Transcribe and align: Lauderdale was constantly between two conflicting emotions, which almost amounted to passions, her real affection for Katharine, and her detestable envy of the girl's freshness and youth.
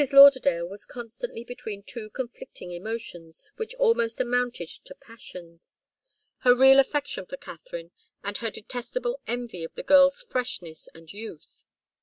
Lauderdale 0.11 0.65
was 0.67 0.87
constantly 0.87 1.43
between 1.43 1.83
two 1.83 2.09
conflicting 2.09 2.71
emotions, 2.71 3.51
which 3.57 3.75
almost 3.75 4.19
amounted 4.19 4.67
to 4.67 4.95
passions, 4.95 5.77
her 6.39 6.55
real 6.55 6.79
affection 6.79 7.23
for 7.27 7.37
Katharine, 7.37 7.91
and 8.23 8.35
her 8.39 8.49
detestable 8.49 9.21
envy 9.27 9.63
of 9.63 9.75
the 9.75 9.83
girl's 9.83 10.23
freshness 10.23 10.89
and 10.95 11.13
youth. 11.13 11.65